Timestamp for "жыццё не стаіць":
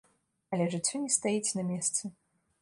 0.75-1.53